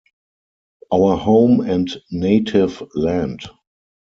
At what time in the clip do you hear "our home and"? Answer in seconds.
0.91-1.87